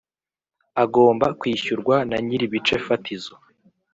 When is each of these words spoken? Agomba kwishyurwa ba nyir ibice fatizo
Agomba 0.83 1.25
kwishyurwa 1.39 1.95
ba 2.09 2.17
nyir 2.25 2.41
ibice 2.47 2.75
fatizo 2.85 3.35